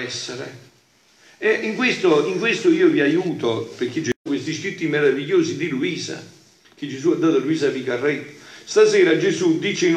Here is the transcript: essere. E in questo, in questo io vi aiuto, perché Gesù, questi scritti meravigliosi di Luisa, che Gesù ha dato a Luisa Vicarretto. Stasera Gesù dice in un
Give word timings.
essere. 0.00 0.66
E 1.38 1.50
in 1.62 1.74
questo, 1.74 2.26
in 2.26 2.38
questo 2.38 2.70
io 2.70 2.88
vi 2.88 3.00
aiuto, 3.00 3.72
perché 3.76 4.00
Gesù, 4.00 4.14
questi 4.22 4.52
scritti 4.52 4.86
meravigliosi 4.86 5.56
di 5.56 5.68
Luisa, 5.68 6.22
che 6.74 6.88
Gesù 6.88 7.10
ha 7.10 7.16
dato 7.16 7.36
a 7.36 7.40
Luisa 7.40 7.68
Vicarretto. 7.68 8.36
Stasera 8.64 9.16
Gesù 9.16 9.58
dice 9.58 9.86
in 9.86 9.92
un 9.92 9.96